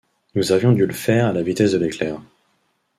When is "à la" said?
1.27-1.43